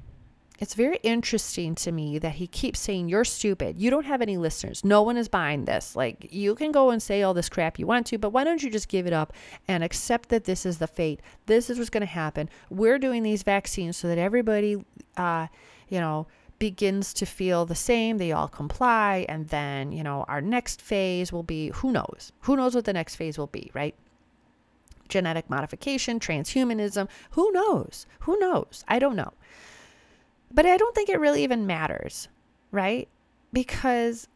[0.59, 3.79] it's very interesting to me that he keeps saying, You're stupid.
[3.79, 4.83] You don't have any listeners.
[4.83, 5.95] No one is buying this.
[5.95, 8.63] Like, you can go and say all this crap you want to, but why don't
[8.63, 9.33] you just give it up
[9.67, 11.21] and accept that this is the fate?
[11.45, 12.49] This is what's going to happen.
[12.69, 14.83] We're doing these vaccines so that everybody,
[15.17, 15.47] uh,
[15.89, 18.17] you know, begins to feel the same.
[18.17, 19.25] They all comply.
[19.27, 22.31] And then, you know, our next phase will be who knows?
[22.41, 23.95] Who knows what the next phase will be, right?
[25.09, 27.07] Genetic modification, transhumanism.
[27.31, 28.07] Who knows?
[28.21, 28.83] Who knows?
[28.87, 29.33] I don't know.
[30.55, 32.29] But I don't think it really even matters,
[32.71, 33.09] right?
[33.51, 34.27] Because,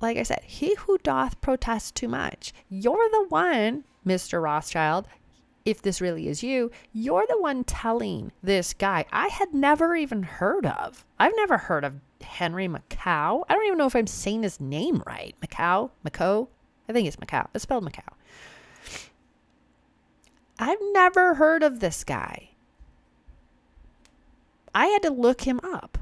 [0.00, 4.42] like I said, he who doth protest too much, you're the one, Mr.
[4.42, 5.06] Rothschild,
[5.64, 10.24] if this really is you, you're the one telling this guy I had never even
[10.24, 11.04] heard of.
[11.20, 13.44] I've never heard of Henry Makow.
[13.48, 15.36] I don't even know if I'm saying his name right.
[15.40, 15.90] Macau?
[16.04, 16.48] Macau?
[16.88, 17.46] I think it's Macau.
[17.54, 18.12] It's spelled Macau.
[20.58, 22.49] I've never heard of this guy.
[24.74, 25.98] I had to look him up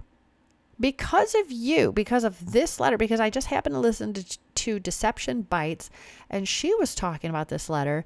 [0.81, 4.79] because of you, because of this letter, because I just happened to listen to, to
[4.79, 5.91] Deception Bytes
[6.31, 8.05] and she was talking about this letter.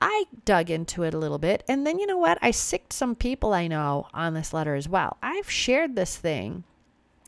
[0.00, 1.62] I dug into it a little bit.
[1.68, 2.38] And then, you know what?
[2.42, 5.16] I sicked some people I know on this letter as well.
[5.22, 6.64] I've shared this thing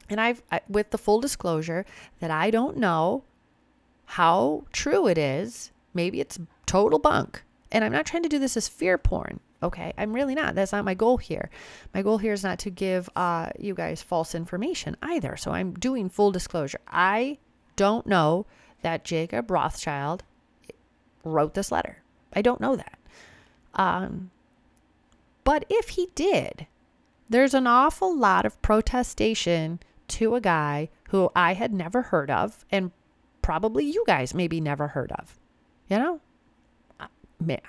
[0.09, 1.87] and I've, I, with the full disclosure
[2.21, 3.23] that I don't know
[4.07, 5.71] how true it is.
[5.93, 7.43] Maybe it's total bunk.
[7.73, 9.41] And I'm not trying to do this as fear porn.
[9.65, 10.55] Okay, I'm really not.
[10.55, 11.49] That's not my goal here.
[11.95, 15.39] My goal here is not to give uh, you guys false information either.
[15.39, 16.81] So I'm doing full disclosure.
[16.87, 17.39] I
[17.77, 18.45] don't know
[18.83, 20.23] that Jacob Rothschild
[21.25, 22.03] wrote this letter.
[22.35, 22.99] I don't know that.
[23.73, 24.31] Um,
[25.45, 26.67] but if he did,
[27.31, 32.67] there's an awful lot of protestation to a guy who I had never heard of,
[32.71, 32.93] and
[33.41, 35.39] probably you guys maybe never heard of.
[35.89, 36.21] You know,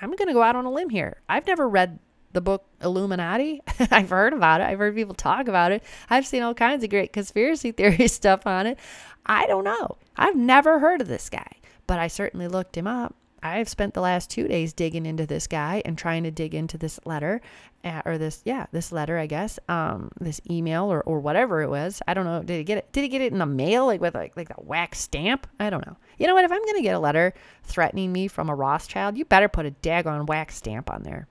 [0.02, 1.22] I'm going to go out on a limb here.
[1.30, 2.00] I've never read
[2.34, 3.62] the book Illuminati.
[3.92, 4.66] I've heard about it.
[4.66, 5.84] I've heard people talk about it.
[6.10, 8.78] I've seen all kinds of great conspiracy theory stuff on it.
[9.26, 9.98] I don't know.
[10.18, 11.50] I've never heard of this guy,
[11.88, 13.16] but I certainly looked him up.
[13.42, 16.80] I've spent the last two days digging into this guy and trying to dig into
[16.80, 17.42] this letter,
[17.84, 21.70] uh, or this, yeah, this letter, I guess, um, this email or, or whatever it
[21.70, 22.02] was.
[22.08, 22.42] I don't know.
[22.42, 22.92] Did he get it?
[22.92, 25.46] Did he get it in the mail, like with like like that wax stamp?
[25.60, 25.96] I don't know.
[26.18, 26.46] You know what?
[26.46, 29.72] If I'm gonna get a letter threatening me from a Rothschild, you better put a
[29.72, 31.28] daggone wax stamp on there.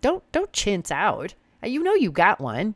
[0.00, 1.34] Don't don't chintz out.
[1.62, 2.74] Uh, you know you got one.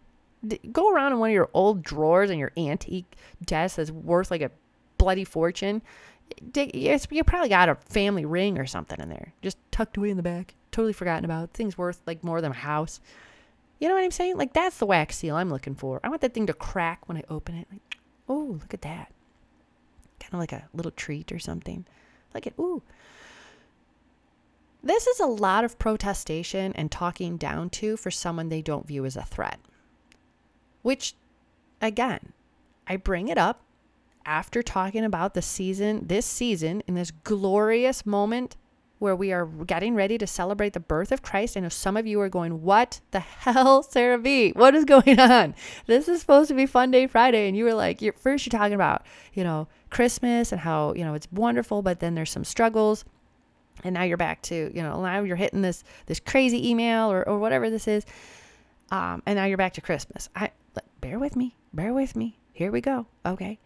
[0.71, 4.43] Go around in one of your old drawers and your antique desk that's worth like
[4.43, 4.51] a
[4.99, 5.83] bloody fortune
[6.55, 10.23] you probably got a family ring or something in there, just tucked away in the
[10.23, 11.53] back, totally forgotten about.
[11.53, 13.01] Things worth like more than a house.
[13.81, 14.37] You know what I'm saying?
[14.37, 16.01] Like that's the wax seal I'm looking for.
[16.03, 17.69] I want that thing to crack when I open it.
[17.71, 19.13] Like, oh, look at that.
[20.27, 21.87] Kind of like a little treat or something.
[22.35, 22.55] Like it.
[22.59, 22.83] Ooh.
[24.83, 29.05] This is a lot of protestation and talking down to for someone they don't view
[29.05, 29.61] as a threat.
[30.83, 31.15] Which,
[31.81, 32.33] again,
[32.87, 33.63] I bring it up
[34.25, 38.57] after talking about the season, this season, in this glorious moment
[38.99, 41.57] where we are getting ready to celebrate the birth of Christ.
[41.57, 44.53] I know some of you are going, What the hell, Sarah B?
[44.53, 45.55] What is going on?
[45.87, 47.49] This is supposed to be Fun Day Friday.
[47.49, 49.05] And you were like, you're, First, you're talking about,
[49.35, 53.05] you know, Christmas and how, you know, it's wonderful, but then there's some struggles.
[53.85, 57.29] And now you're back to, you know, now you're hitting this this crazy email or,
[57.29, 58.07] or whatever this is.
[58.91, 60.29] Um, and now you're back to Christmas.
[60.35, 60.51] I
[61.01, 62.39] bear with me, bear with me.
[62.53, 63.07] Here we go.
[63.25, 63.59] Okay.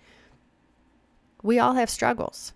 [1.42, 2.52] We all have struggles.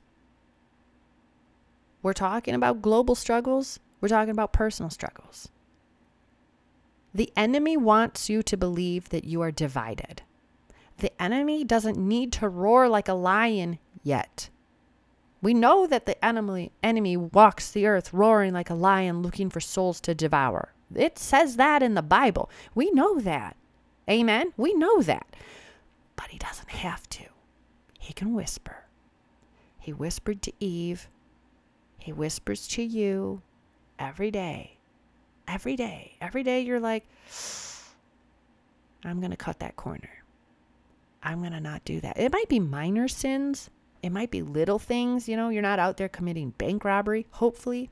[2.04, 5.48] We're talking about global struggles, we're talking about personal struggles.
[7.14, 10.20] The enemy wants you to believe that you are divided.
[10.98, 14.50] The enemy doesn't need to roar like a lion yet.
[15.40, 19.60] We know that the enemy, enemy walks the earth roaring like a lion looking for
[19.60, 20.74] souls to devour.
[20.94, 22.50] It says that in the Bible.
[22.74, 23.56] We know that.
[24.10, 24.52] Amen?
[24.58, 25.34] We know that.
[26.16, 27.24] But he doesn't have to.
[27.98, 28.84] He can whisper.
[29.78, 31.08] He whispered to Eve.
[32.04, 33.40] He whispers to you
[33.98, 34.76] every day.
[35.48, 36.18] Every day.
[36.20, 37.06] Every day you're like,
[39.02, 40.10] I'm going to cut that corner.
[41.22, 42.20] I'm going to not do that.
[42.20, 43.70] It might be minor sins.
[44.02, 45.30] It might be little things.
[45.30, 47.88] You know, you're not out there committing bank robbery, hopefully.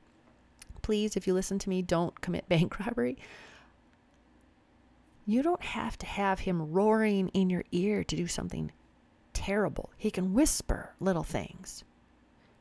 [0.83, 3.17] Please, if you listen to me, don't commit bank robbery.
[5.25, 8.71] You don't have to have him roaring in your ear to do something
[9.33, 9.89] terrible.
[9.97, 11.83] He can whisper little things.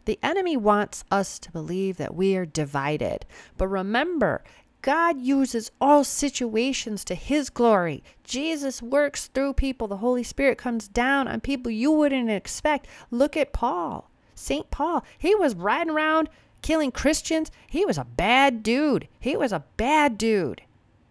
[0.05, 3.25] The enemy wants us to believe that we are divided.
[3.57, 4.43] But remember,
[4.83, 8.03] God uses all situations to his glory.
[8.25, 9.87] Jesus works through people.
[9.87, 12.89] The Holy Spirit comes down on people you wouldn't expect.
[13.11, 14.71] Look at Paul, St.
[14.73, 15.05] Paul.
[15.17, 16.29] He was riding around
[16.63, 17.53] killing Christians.
[17.69, 19.07] He was a bad dude.
[19.21, 20.63] He was a bad dude.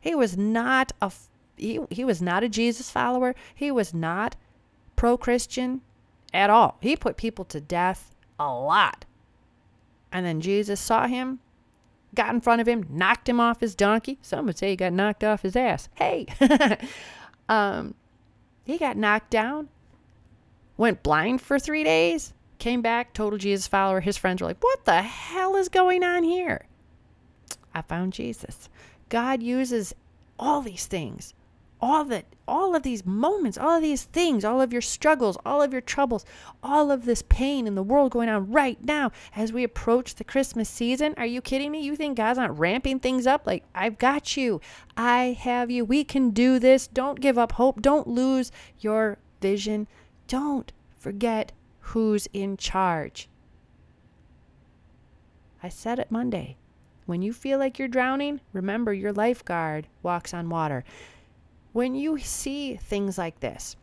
[0.01, 1.11] He was not a
[1.55, 3.35] he, he was not a Jesus follower.
[3.53, 4.35] He was not
[4.95, 5.81] pro-Christian
[6.33, 6.77] at all.
[6.81, 9.05] He put people to death a lot.
[10.11, 11.39] And then Jesus saw him,
[12.13, 14.17] got in front of him, knocked him off his donkey.
[14.21, 15.89] Some would say he got knocked off his ass.
[15.95, 16.27] Hey,
[17.49, 17.95] um,
[18.63, 19.69] he got knocked down,
[20.77, 24.01] went blind for three days, came back, total Jesus follower.
[24.01, 26.65] His friends were like, What the hell is going on here?
[27.73, 28.69] I found Jesus.
[29.09, 29.93] God uses
[30.37, 31.33] all these things
[31.81, 35.61] all that all of these moments all of these things all of your struggles all
[35.61, 36.25] of your troubles
[36.61, 40.23] all of this pain in the world going on right now as we approach the
[40.23, 41.13] christmas season.
[41.17, 41.81] Are you kidding me?
[41.81, 43.47] You think god's not ramping things up?
[43.47, 44.61] Like i've got you.
[44.95, 45.83] I have you.
[45.83, 46.87] We can do this.
[46.87, 47.81] Don't give up hope.
[47.81, 49.87] Don't lose your vision.
[50.27, 53.27] Don't forget who's in charge.
[55.63, 56.57] I said it monday.
[57.07, 60.83] When you feel like you're drowning remember your lifeguard walks on water
[61.73, 63.75] when you see things like this,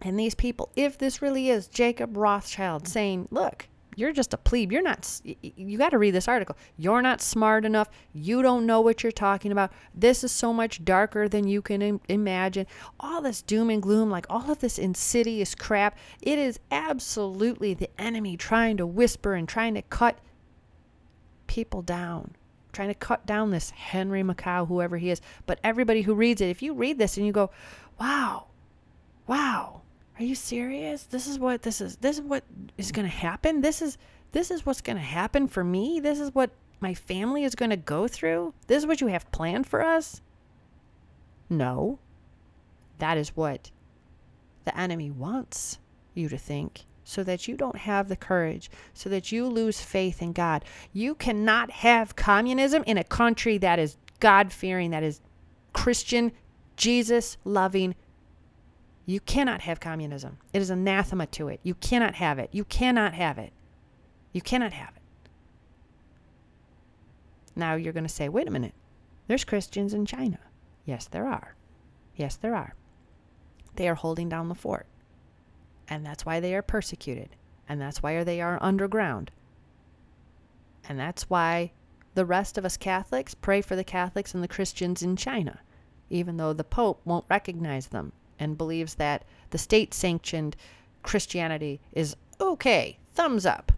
[0.00, 4.72] and these people, if this really is Jacob Rothschild saying, look, you're just a plebe.
[4.72, 6.56] You're not, you got to read this article.
[6.76, 7.88] You're not smart enough.
[8.12, 9.72] You don't know what you're talking about.
[9.94, 12.66] This is so much darker than you can Im- imagine.
[12.98, 17.88] All this doom and gloom, like all of this insidious crap, it is absolutely the
[18.00, 20.18] enemy trying to whisper and trying to cut
[21.46, 22.34] people down
[22.74, 25.20] trying to cut down this Henry Makow, whoever he is.
[25.46, 27.50] But everybody who reads it, if you read this and you go,
[27.98, 28.46] wow,
[29.26, 29.82] wow,
[30.18, 31.04] are you serious?
[31.04, 31.96] This is what this is.
[31.96, 32.44] This is what
[32.76, 33.60] is going to happen.
[33.60, 33.98] This is
[34.32, 36.00] this is what's going to happen for me.
[36.00, 36.50] This is what
[36.80, 38.52] my family is going to go through.
[38.66, 40.20] This is what you have planned for us.
[41.48, 41.98] No,
[42.98, 43.70] that is what
[44.64, 45.78] the enemy wants
[46.14, 50.22] you to think so that you don't have the courage, so that you lose faith
[50.22, 50.64] in God.
[50.92, 55.20] You cannot have communism in a country that is God fearing, that is
[55.72, 56.32] Christian,
[56.76, 57.94] Jesus loving.
[59.06, 60.38] You cannot have communism.
[60.52, 61.60] It is anathema to it.
[61.62, 62.48] You cannot have it.
[62.52, 63.52] You cannot have it.
[64.32, 65.02] You cannot have it.
[67.54, 68.74] Now you're going to say, wait a minute.
[69.28, 70.38] There's Christians in China.
[70.84, 71.54] Yes, there are.
[72.16, 72.74] Yes, there are.
[73.76, 74.86] They are holding down the fort.
[75.88, 77.30] And that's why they are persecuted.
[77.68, 79.30] And that's why they are underground.
[80.88, 81.72] And that's why
[82.14, 85.60] the rest of us Catholics pray for the Catholics and the Christians in China,
[86.10, 90.56] even though the Pope won't recognize them and believes that the state sanctioned
[91.02, 93.72] Christianity is okay, thumbs up.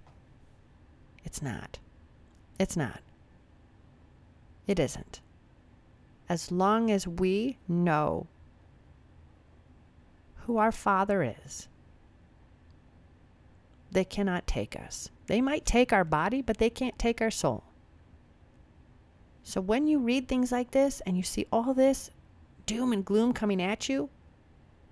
[1.25, 1.79] It's not.
[2.59, 3.01] It's not.
[4.67, 5.21] It isn't.
[6.29, 8.27] As long as we know
[10.45, 11.69] who our Father is,
[13.91, 15.11] they cannot take us.
[15.27, 17.65] They might take our body, but they can't take our soul.
[19.43, 22.11] So when you read things like this and you see all this
[22.67, 24.11] doom and gloom coming at you,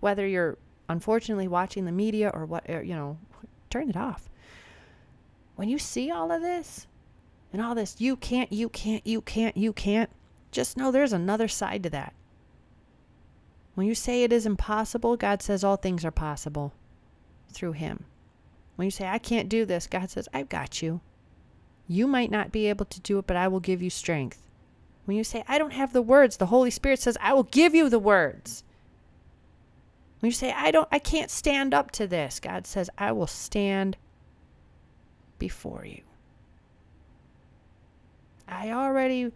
[0.00, 3.18] whether you're unfortunately watching the media or what, or, you know,
[3.70, 4.28] turn it off.
[5.56, 6.86] When you see all of this
[7.52, 10.10] and all this, you can't, you can't, you can't, you can't,
[10.50, 12.14] just know there's another side to that.
[13.74, 16.72] When you say it is impossible, God says all things are possible
[17.52, 18.04] through Him.
[18.76, 21.00] When you say, I can't do this, God says, I've got you.
[21.86, 24.48] You might not be able to do it, but I will give you strength.
[25.04, 27.74] When you say, I don't have the words, the Holy Spirit says, I will give
[27.74, 28.64] you the words.
[30.20, 33.26] When you say, I don't I can't stand up to this, God says, I will
[33.26, 33.98] stand
[35.38, 36.00] before you.
[38.48, 39.32] I already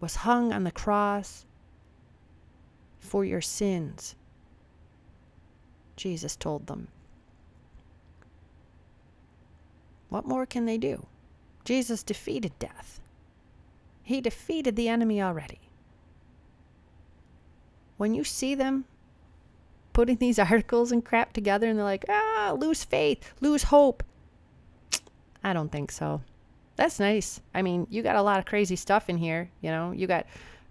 [0.00, 1.44] was hung on the cross
[2.98, 4.16] for your sins.
[5.96, 6.88] Jesus told them.
[10.08, 11.06] What more can they do?
[11.64, 13.00] Jesus defeated death.
[14.02, 15.60] He defeated the enemy already.
[17.98, 18.86] When you see them
[19.92, 24.02] putting these articles and crap together and they're like, ah, lose faith, lose hope.
[25.44, 26.22] I don't think so.
[26.76, 27.40] That's nice.
[27.54, 29.50] I mean, you got a lot of crazy stuff in here.
[29.60, 30.26] You know, you got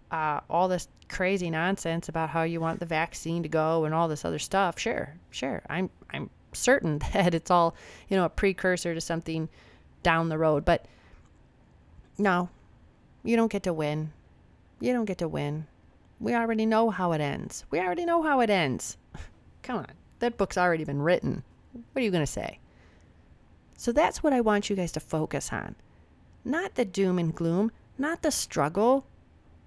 [0.10, 4.08] uh, all this crazy nonsense about how you want the vaccine to go and all
[4.08, 4.80] this other stuff.
[4.80, 5.62] Sure, sure.
[5.70, 7.76] I'm I'm certain that it's all,
[8.10, 9.50] you know, a precursor to something
[10.04, 10.66] down the road.
[10.66, 10.86] But
[12.18, 12.50] no,
[13.24, 14.12] you don't get to win.
[14.80, 15.68] You don't get to win.
[16.20, 17.66] We already know how it ends.
[17.70, 18.98] We already know how it ends.
[19.64, 19.92] Come on.
[20.20, 21.44] That book's already been written.
[21.74, 22.60] What are you going to say?
[23.78, 25.76] So that's what I want you guys to focus on.
[26.44, 29.06] Not the doom and gloom, not the struggle,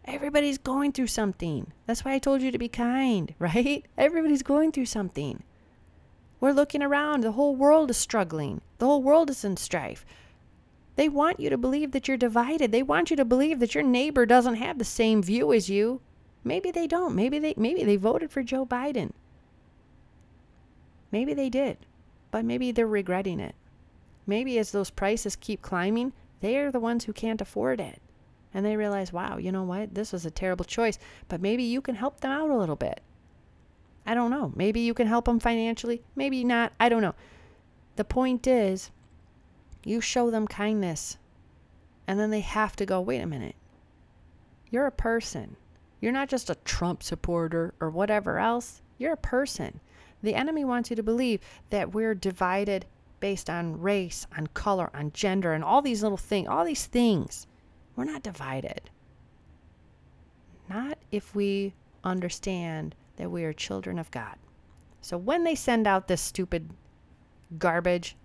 [0.05, 1.73] Everybody's going through something.
[1.87, 3.85] That's why I told you to be kind, right?
[3.99, 5.43] Everybody's going through something.
[6.41, 7.23] We're looking around.
[7.23, 10.05] The whole world is struggling, the whole world is in strife.
[10.97, 12.73] They want you to believe that you're divided.
[12.73, 16.01] They want you to believe that your neighbor doesn't have the same view as you.
[16.45, 17.15] Maybe they don't.
[17.15, 19.13] Maybe they maybe they voted for Joe Biden.
[21.13, 21.79] Maybe they did.
[22.31, 23.55] But maybe they're regretting it.
[24.27, 28.01] Maybe as those prices keep climbing, they're the ones who can't afford it.
[28.55, 29.95] And they realize, wow, you know what?
[29.95, 30.99] This was a terrible choice.
[31.29, 33.01] But maybe you can help them out a little bit.
[34.07, 34.53] I don't know.
[34.57, 36.03] Maybe you can help them financially.
[36.17, 36.73] Maybe not.
[36.81, 37.15] I don't know.
[37.97, 38.91] The point is,
[39.85, 41.19] you show them kindness.
[42.07, 43.55] And then they have to go, wait a minute.
[44.71, 45.57] You're a person.
[46.01, 48.81] You're not just a Trump supporter or whatever else.
[48.99, 49.81] You're a person.
[50.23, 51.41] The enemy wants you to believe
[51.71, 52.87] that we're divided
[53.21, 57.47] based on race, on color, on gender, and all these little things, all these things.
[57.97, 58.91] We're not divided.
[60.69, 64.37] Not if we understand that we are children of God.
[65.03, 66.71] So when they send out this stupid
[67.59, 68.17] garbage,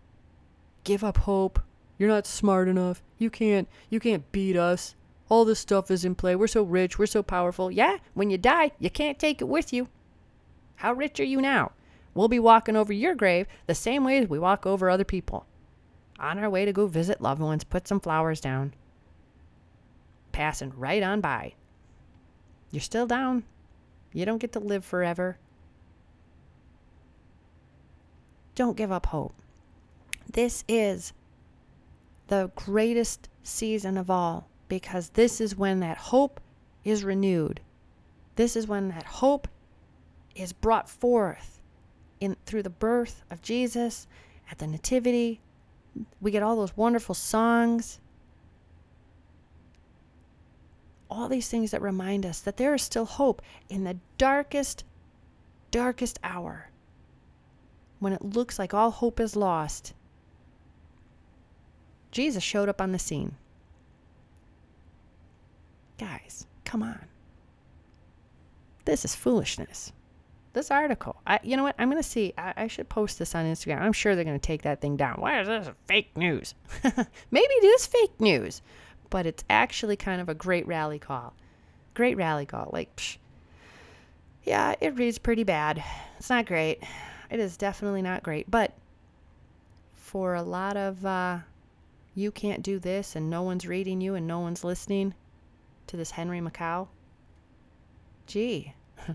[0.85, 1.59] give up hope.
[1.97, 3.03] You're not smart enough.
[3.17, 4.95] You can't you can't beat us.
[5.27, 6.35] All this stuff is in play.
[6.35, 7.69] We're so rich, we're so powerful.
[7.69, 9.89] Yeah, when you die, you can't take it with you.
[10.77, 11.73] How rich are you now?
[12.13, 15.45] We'll be walking over your grave the same way as we walk over other people.
[16.19, 18.73] On our way to go visit loved ones, put some flowers down.
[20.31, 21.53] Passing right on by.
[22.71, 23.43] You're still down.
[24.15, 25.37] You don't get to live forever.
[28.55, 29.35] Don't give up hope.
[30.31, 31.11] This is
[32.27, 36.39] the greatest season of all because this is when that hope
[36.85, 37.59] is renewed.
[38.37, 39.49] This is when that hope
[40.33, 41.59] is brought forth
[42.21, 44.07] in through the birth of Jesus
[44.49, 45.41] at the nativity.
[46.21, 47.99] We get all those wonderful songs.
[51.09, 54.83] All these things that remind us that there is still hope in the darkest
[55.71, 56.69] darkest hour
[57.99, 59.93] when it looks like all hope is lost.
[62.11, 63.35] Jesus showed up on the scene.
[65.97, 67.05] Guys, come on.
[68.85, 69.91] This is foolishness
[70.55, 71.17] this article.
[71.27, 71.75] I, you know what?
[71.77, 72.33] I'm going to see.
[72.37, 73.81] I, I, should post this on Instagram.
[73.81, 75.17] I'm sure they're going to take that thing down.
[75.19, 76.55] Why is this fake news?
[77.31, 78.63] Maybe it is fake news,
[79.09, 81.33] but it's actually kind of a great rally call.
[81.93, 82.69] Great rally call.
[82.73, 83.17] Like, psh,
[84.43, 85.83] yeah, it reads pretty bad.
[86.17, 86.83] It's not great.
[87.29, 88.49] It is definitely not great.
[88.49, 88.73] But
[89.93, 91.39] for a lot of uh,
[92.13, 95.13] you can't do this and no one's reading you and no one's listening
[95.87, 96.87] to this Henry Makow,
[98.27, 98.73] gee.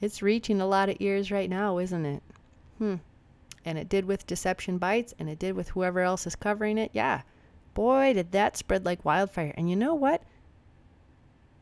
[0.00, 2.22] It's reaching a lot of ears right now, isn't it?
[2.78, 2.96] Hmm.
[3.64, 6.90] And it did with Deception Bytes, and it did with whoever else is covering it.
[6.94, 7.22] Yeah.
[7.78, 9.54] Boy, did that spread like wildfire.
[9.56, 10.24] And you know what?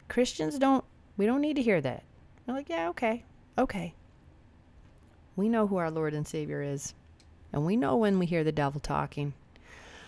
[0.08, 0.82] Christians don't,
[1.18, 2.04] we don't need to hear that.
[2.46, 3.22] We're like, yeah, okay,
[3.58, 3.92] okay.
[5.36, 6.94] We know who our Lord and Savior is.
[7.52, 9.34] And we know when we hear the devil talking.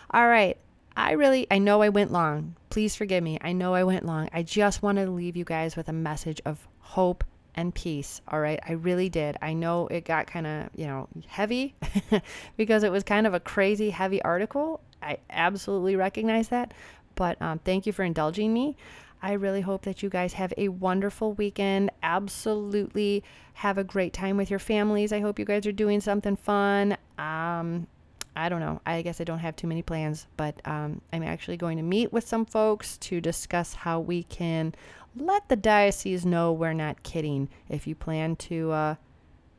[0.09, 0.57] All right.
[0.97, 2.55] I really, I know I went long.
[2.71, 3.37] Please forgive me.
[3.41, 4.29] I know I went long.
[4.33, 8.19] I just wanted to leave you guys with a message of hope and peace.
[8.27, 8.59] All right.
[8.67, 9.37] I really did.
[9.43, 11.75] I know it got kind of, you know, heavy
[12.57, 14.81] because it was kind of a crazy, heavy article.
[15.01, 16.73] I absolutely recognize that.
[17.15, 18.75] But um, thank you for indulging me.
[19.21, 21.91] I really hope that you guys have a wonderful weekend.
[22.01, 23.23] Absolutely
[23.55, 25.11] have a great time with your families.
[25.11, 26.93] I hope you guys are doing something fun.
[27.17, 27.87] Um,
[28.35, 28.79] I don't know.
[28.85, 32.13] I guess I don't have too many plans, but um, I'm actually going to meet
[32.13, 34.73] with some folks to discuss how we can
[35.15, 38.95] let the diocese know we're not kidding if you plan to uh,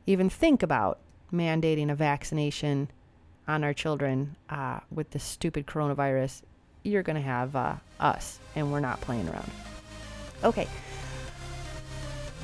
[0.07, 0.99] even think about
[1.31, 2.89] mandating a vaccination
[3.47, 6.41] on our children uh, with this stupid coronavirus.
[6.83, 9.51] You're going to have uh, us, and we're not playing around.
[10.43, 10.67] Okay.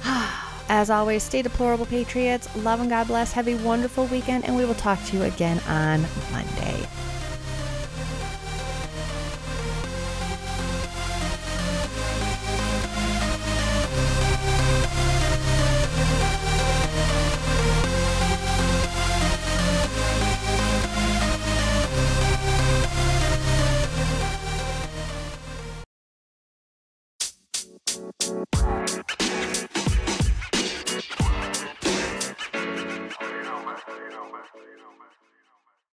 [0.69, 2.53] As always, stay deplorable, Patriots.
[2.57, 3.31] Love and God bless.
[3.31, 6.87] Have a wonderful weekend, and we will talk to you again on Monday.